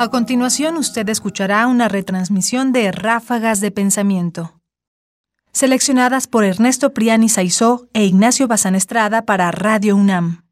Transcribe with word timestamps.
A 0.00 0.08
continuación, 0.08 0.78
usted 0.78 1.06
escuchará 1.10 1.66
una 1.66 1.86
retransmisión 1.86 2.72
de 2.72 2.90
Ráfagas 2.90 3.60
de 3.60 3.70
Pensamiento, 3.70 4.58
seleccionadas 5.52 6.26
por 6.26 6.42
Ernesto 6.42 6.94
Priani 6.94 7.28
Saizó 7.28 7.86
e 7.92 8.06
Ignacio 8.06 8.48
Bazán 8.48 8.74
Estrada 8.74 9.26
para 9.26 9.50
Radio 9.50 9.96
UNAM. 9.96 10.46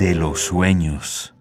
De 0.00 0.16
los 0.16 0.40
sueños. 0.40 1.34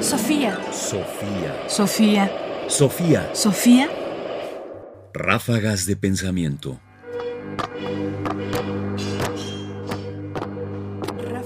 Sofía. 0.00 0.58
Sofía. 0.72 1.68
Sofía. 1.68 2.32
Sofía. 2.68 3.30
Sofía. 3.34 3.90
Ráfagas 5.12 5.84
de 5.84 5.96
pensamiento. 5.96 6.80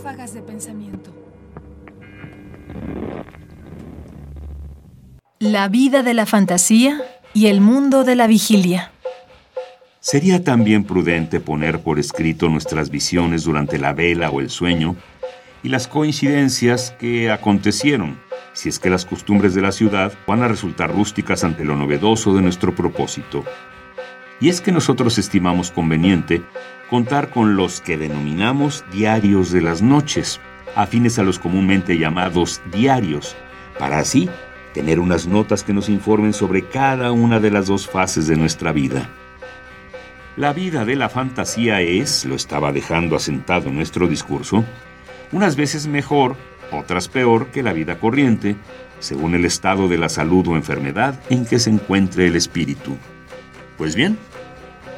Ráfagas 0.07 0.35
de 0.35 0.43
pensamiento. 0.43 1.11
La 5.41 5.67
vida 5.67 6.05
de 6.05 6.15
la 6.15 6.27
fantasía 6.27 7.03
y 7.35 7.49
el 7.49 7.61
mundo 7.61 8.05
de 8.05 8.15
la 8.15 8.29
vigilia. 8.29 8.93
Sería 9.99 10.45
también 10.45 10.85
prudente 10.85 11.41
poner 11.41 11.81
por 11.81 11.99
escrito 11.99 12.49
nuestras 12.49 12.89
visiones 12.89 13.43
durante 13.43 13.81
la 13.81 13.95
vela 13.95 14.31
o 14.31 14.41
el 14.41 14.49
sueño 14.49 14.95
y 15.65 15.71
las 15.71 15.89
coincidencias 15.89 16.93
que 17.01 17.33
acontecieron, 17.33 18.21
si 18.53 18.69
es 18.69 18.79
que 18.79 18.91
las 18.91 19.07
costumbres 19.07 19.57
de 19.57 19.63
la 19.63 19.73
ciudad 19.73 20.13
van 20.29 20.41
a 20.45 20.47
resultar 20.47 20.95
rústicas 20.95 21.43
ante 21.43 21.65
lo 21.65 21.75
novedoso 21.75 22.33
de 22.33 22.43
nuestro 22.43 22.77
propósito. 22.77 23.43
Y 24.41 24.49
es 24.51 24.61
que 24.61 24.73
nosotros 24.73 25.19
estimamos 25.19 25.71
conveniente 25.71 26.43
contar 26.91 27.31
con 27.31 27.57
los 27.57 27.81
que 27.81 27.97
denominamos 27.97 28.85
diarios 28.93 29.51
de 29.51 29.63
las 29.63 29.83
noches, 29.83 30.41
afines 30.75 31.19
a 31.19 31.23
los 31.23 31.39
comúnmente 31.39 31.99
llamados 31.99 32.61
diarios, 32.71 33.35
para 33.79 33.99
así 33.99 34.29
tener 34.75 35.01
unas 35.01 35.27
notas 35.27 35.65
que 35.65 35.73
nos 35.73 35.89
informen 35.89 36.33
sobre 36.33 36.63
cada 36.63 37.11
una 37.13 37.41
de 37.41 37.51
las 37.51 37.67
dos 37.67 37.89
fases 37.89 38.27
de 38.27 38.37
nuestra 38.37 38.73
vida. 38.73 39.09
La 40.37 40.53
vida 40.53 40.85
de 40.85 40.97
la 40.97 41.09
fantasía 41.09 41.81
es, 41.81 42.27
lo 42.27 42.35
estaba 42.35 42.73
dejando 42.73 43.17
asentado 43.17 43.71
en 43.71 43.77
nuestro 43.77 44.07
discurso, 44.07 44.65
unas 45.33 45.57
veces 45.57 45.87
mejor, 45.87 46.37
otras 46.71 47.09
peor 47.09 47.47
que 47.47 47.63
la 47.63 47.73
vida 47.73 47.99
corriente, 47.99 48.57
según 48.99 49.35
el 49.35 49.47
estado 49.47 49.89
de 49.89 49.97
la 49.97 50.11
salud 50.11 50.47
o 50.49 50.57
enfermedad 50.57 51.19
en 51.31 51.47
que 51.47 51.59
se 51.59 51.71
encuentre 51.71 52.27
el 52.27 52.37
espíritu. 52.37 52.99
Pues 53.77 53.95
bien, 53.95 54.19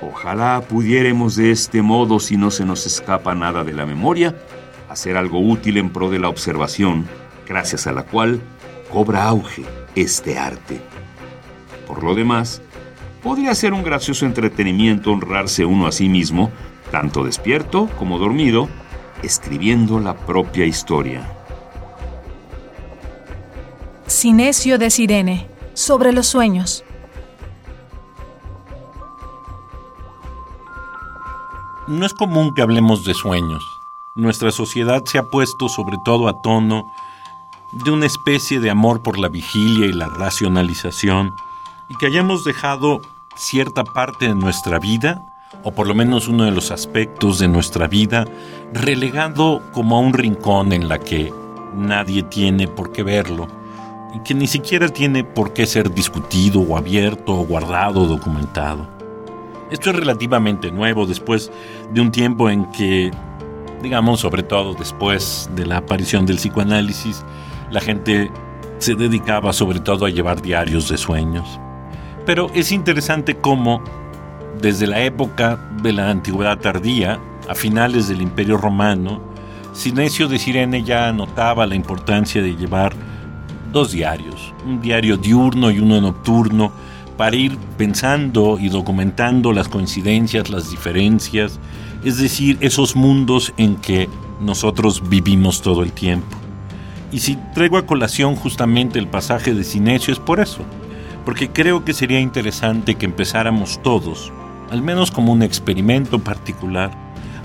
ojalá 0.01 0.61
pudiéramos 0.69 1.37
de 1.37 1.51
este 1.51 1.83
modo, 1.83 2.21
si 2.21 2.37
no 2.37 2.51
se 2.51 2.65
nos 2.65 2.87
escapa 2.87 3.34
nada 3.34 3.65
de 3.65 3.73
la 3.73 3.87
memoria, 3.87 4.37
hacer 4.89 5.17
algo 5.17 5.41
útil 5.41 5.79
en 5.79 5.91
pro 5.91 6.11
de 6.11 6.19
la 6.19 6.29
observación, 6.29 7.06
gracias 7.47 7.87
a 7.87 7.93
la 7.93 8.05
cual 8.05 8.41
cobra 8.93 9.25
auge 9.25 9.65
este 9.95 10.39
arte. 10.39 10.81
Por 11.87 12.05
lo 12.05 12.15
demás, 12.15 12.62
podría 13.23 13.55
ser 13.55 13.73
un 13.73 13.83
gracioso 13.83 14.27
entretenimiento 14.27 15.12
honrarse 15.12 15.65
uno 15.65 15.87
a 15.87 15.93
sí 15.93 16.09
mismo, 16.09 16.51
tanto 16.93 17.25
despierto 17.25 17.89
como 17.99 18.19
dormido, 18.19 18.69
escribiendo 19.23 19.99
la 19.99 20.15
propia 20.15 20.65
historia. 20.65 21.23
Cinesio 24.06 24.79
de 24.79 24.91
Sirene, 24.91 25.49
sobre 25.75 26.12
los 26.12 26.27
sueños. 26.27 26.84
No 31.89 32.05
es 32.05 32.12
común 32.12 32.53
que 32.53 32.61
hablemos 32.61 33.03
de 33.05 33.14
sueños. 33.14 33.81
Nuestra 34.14 34.50
sociedad 34.50 35.06
se 35.06 35.17
ha 35.17 35.31
puesto 35.31 35.70
sobre 35.70 35.97
todo 35.97 36.28
a 36.28 36.42
tono 36.42 36.92
de 37.72 37.91
una 37.91 38.04
especie 38.04 38.60
de 38.60 38.69
amor 38.69 39.03
por 39.03 39.19
la 39.19 39.28
vigilia 39.28 39.87
y 39.87 39.94
la 39.94 40.10
racionalización, 40.10 41.34
y 41.88 41.94
que 41.94 42.04
hayamos 42.04 42.44
dejado 42.44 43.00
cierta 43.37 43.84
parte 43.84 44.28
de 44.28 44.34
nuestra 44.34 44.78
vida, 44.78 45.25
o 45.65 45.72
por 45.72 45.87
lo 45.87 45.94
menos 45.94 46.28
uno 46.28 46.44
de 46.44 46.50
los 46.50 46.71
aspectos 46.72 47.38
de 47.38 47.49
nuestra 47.49 47.87
vida, 47.87 48.26
relegado 48.75 49.62
como 49.72 49.97
a 49.97 50.00
un 50.00 50.12
rincón 50.12 50.75
en 50.75 50.91
la 50.91 50.99
que 50.99 51.32
nadie 51.75 52.22
tiene 52.22 52.69
por 52.69 52.93
qué 52.93 53.03
verlo, 53.03 53.49
y 54.15 54.20
que 54.25 54.34
ni 54.34 54.47
siquiera 54.47 54.91
tiene 54.91 55.25
por 55.25 55.55
qué 55.55 55.65
ser 55.65 55.91
discutido 55.94 56.60
o 56.60 56.76
abierto 56.76 57.32
o 57.32 57.47
guardado 57.47 58.03
o 58.03 58.06
documentado. 58.06 58.97
Esto 59.71 59.91
es 59.91 59.97
relativamente 59.97 60.71
nuevo 60.71 61.05
después 61.05 61.53
de 61.93 62.01
un 62.01 62.11
tiempo 62.11 62.49
en 62.49 62.65
que, 62.73 63.11
digamos, 63.83 64.21
sobre 64.21 64.43
todo 64.43 64.75
después 64.75 65.51
de 65.55 65.67
la 65.67 65.79
aparición 65.79 66.25
del 66.25 66.37
psicoanálisis, 66.37 67.25
la 67.71 67.81
gente 67.81 68.31
se 68.79 68.95
dedicaba 68.95 69.53
sobre 69.53 69.81
todo 69.81 70.06
a 70.06 70.11
llevar 70.11 70.41
diarios 70.41 70.89
de 70.89 70.97
sueños. 70.97 71.61
Pero 72.25 72.51
es 72.55 72.73
interesante 72.73 73.37
cómo, 73.37 73.83
desde 74.61 74.87
la 74.87 75.03
época 75.03 75.59
de 75.83 75.93
la 75.93 76.09
antigüedad 76.11 76.59
tardía, 76.59 77.19
a 77.49 77.55
finales 77.55 78.09
del 78.09 78.23
Imperio 78.23 78.56
Romano, 78.56 79.21
Sinesio 79.73 80.29
de 80.29 80.39
Sirene 80.39 80.83
ya 80.83 81.12
notaba 81.12 81.67
la 81.67 81.75
importancia 81.75 82.43
de 82.43 82.56
llevar 82.56 82.95
dos 83.71 83.93
diarios, 83.93 84.55
un 84.67 84.81
diario 84.81 85.17
diurno 85.17 85.71
y 85.71 85.79
uno 85.79 86.00
nocturno, 86.00 86.73
para 87.19 87.37
ir 87.37 87.59
pensando 87.77 88.59
y 88.61 88.69
documentando 88.69 89.53
las 89.53 89.69
coincidencias, 89.69 90.49
las 90.49 90.71
diferencias, 90.71 91.59
es 92.05 92.17
decir, 92.17 92.56
esos 92.61 92.95
mundos 92.95 93.53
en 93.56 93.75
que 93.75 94.09
nosotros 94.41 95.03
vivimos 95.11 95.61
todo 95.61 95.83
el 95.83 95.93
tiempo. 95.93 96.37
Y 97.11 97.19
si 97.19 97.37
traigo 97.55 97.77
a 97.77 97.87
colación 97.87 98.37
justamente 98.37 99.01
el 99.01 99.09
pasaje 99.09 99.53
de 99.53 99.65
Sinesio 99.65 100.12
es 100.12 100.21
por 100.21 100.39
eso, 100.39 100.61
porque 101.25 101.51
creo 101.51 101.84
que 101.84 101.93
sería 101.93 102.21
interesante 102.21 102.95
que 102.95 103.06
empezáramos 103.06 103.83
todos, 103.83 104.33
al 104.71 104.81
menos 104.81 105.11
como 105.11 105.33
un 105.33 105.43
experimento 105.43 106.21
particular, 106.21 106.93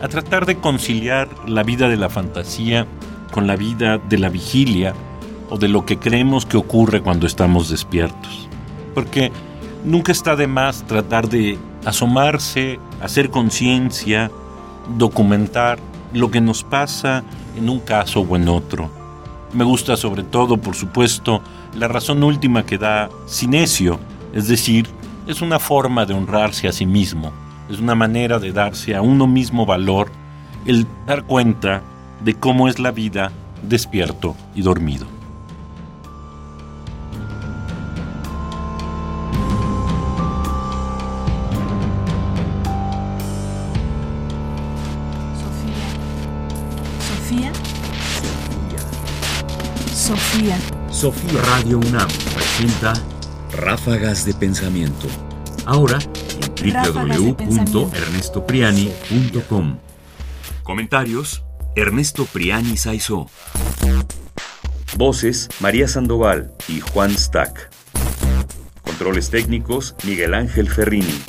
a 0.03 0.07
tratar 0.07 0.45
de 0.45 0.57
conciliar 0.57 1.27
la 1.47 1.63
vida 1.63 1.89
de 1.89 1.97
la 1.97 2.09
fantasía 2.09 2.85
con 3.31 3.47
la 3.47 3.55
vida 3.55 3.97
de 3.97 4.19
la 4.19 4.29
vigilia 4.29 4.93
o 5.49 5.57
de 5.57 5.67
lo 5.67 5.83
que 5.83 5.97
creemos 5.97 6.45
que 6.45 6.57
ocurre 6.57 7.01
cuando 7.01 7.25
estamos 7.25 7.69
despiertos. 7.69 8.47
Porque 8.93 9.31
nunca 9.83 10.11
está 10.11 10.35
de 10.35 10.47
más 10.47 10.83
tratar 10.83 11.29
de 11.29 11.57
asomarse, 11.85 12.79
hacer 13.01 13.29
conciencia, 13.29 14.31
documentar 14.97 15.79
lo 16.13 16.31
que 16.31 16.41
nos 16.41 16.63
pasa 16.63 17.23
en 17.57 17.69
un 17.69 17.79
caso 17.79 18.21
o 18.21 18.35
en 18.35 18.47
otro. 18.47 18.89
Me 19.53 19.63
gusta 19.63 19.97
sobre 19.97 20.23
todo, 20.23 20.57
por 20.57 20.75
supuesto, 20.75 21.41
la 21.75 21.87
razón 21.87 22.23
última 22.23 22.65
que 22.65 22.77
da 22.77 23.09
Sinesio, 23.25 23.99
es 24.33 24.47
decir, 24.47 24.87
es 25.27 25.41
una 25.41 25.59
forma 25.59 26.05
de 26.05 26.13
honrarse 26.13 26.67
a 26.67 26.71
sí 26.71 26.85
mismo, 26.85 27.31
es 27.69 27.79
una 27.79 27.95
manera 27.95 28.39
de 28.39 28.51
darse 28.51 28.95
a 28.95 29.01
uno 29.01 29.27
mismo 29.27 29.65
valor 29.65 30.11
el 30.65 30.87
dar 31.05 31.23
cuenta 31.23 31.81
de 32.23 32.33
cómo 32.35 32.67
es 32.67 32.79
la 32.79 32.91
vida 32.91 33.31
despierto 33.61 34.35
y 34.55 34.61
dormido. 34.61 35.22
Sofía. 50.13 50.57
Sofía 50.91 51.41
Radio 51.41 51.79
UNAM 51.79 52.07
presenta 52.35 52.93
Ráfagas 53.57 54.25
de 54.25 54.35
Pensamiento. 54.35 55.07
Ahora 55.65 55.97
en 56.61 56.83
www.ernestopriani.com. 56.83 59.79
Comentarios: 60.61 61.43
Ernesto 61.75 62.25
Priani 62.25 62.77
Saizó. 62.77 63.27
Voces: 64.97 65.49
María 65.59 65.87
Sandoval 65.87 66.53
y 66.67 66.79
Juan 66.79 67.17
Stack. 67.17 67.71
Controles 68.83 69.31
técnicos: 69.31 69.95
Miguel 70.03 70.35
Ángel 70.35 70.69
Ferrini. 70.69 71.19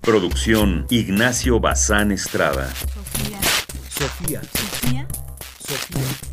Producción: 0.00 0.86
Ignacio 0.90 1.58
Bazán 1.58 2.12
Estrada. 2.12 2.72
Sofía. 2.72 3.40
Sofía. 3.88 4.42
Sofía. 4.42 5.08
Sofía. 5.58 6.25